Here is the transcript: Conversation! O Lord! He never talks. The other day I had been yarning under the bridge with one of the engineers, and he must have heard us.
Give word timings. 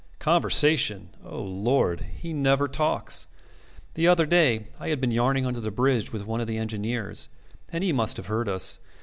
Conversation! 0.17 1.09
O 1.23 1.39
Lord! 1.43 2.01
He 2.01 2.33
never 2.33 2.67
talks. 2.67 3.27
The 3.93 4.07
other 4.07 4.25
day 4.25 4.65
I 4.79 4.87
had 4.89 4.99
been 4.99 5.11
yarning 5.11 5.45
under 5.45 5.59
the 5.59 5.69
bridge 5.69 6.11
with 6.11 6.25
one 6.25 6.41
of 6.41 6.47
the 6.47 6.57
engineers, 6.57 7.29
and 7.71 7.83
he 7.83 7.93
must 7.93 8.17
have 8.17 8.25
heard 8.25 8.49
us. 8.49 8.79